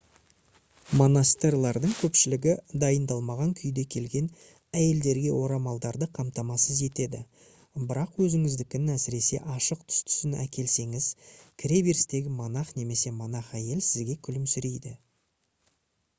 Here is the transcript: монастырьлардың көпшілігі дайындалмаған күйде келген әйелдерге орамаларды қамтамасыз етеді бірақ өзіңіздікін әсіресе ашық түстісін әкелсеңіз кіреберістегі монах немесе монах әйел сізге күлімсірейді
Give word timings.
монастырьлардың 0.99 1.91
көпшілігі 1.97 2.53
дайындалмаған 2.83 3.49
күйде 3.59 3.83
келген 3.95 4.29
әйелдерге 4.79 5.33
орамаларды 5.41 6.07
қамтамасыз 6.19 6.79
етеді 6.87 7.19
бірақ 7.91 8.17
өзіңіздікін 8.27 8.87
әсіресе 8.95 9.41
ашық 9.57 9.83
түстісін 9.93 10.33
әкелсеңіз 10.45 11.11
кіреберістегі 11.65 12.35
монах 12.39 12.73
немесе 12.81 13.13
монах 13.21 13.53
әйел 13.61 13.85
сізге 13.91 14.17
күлімсірейді 14.29 14.95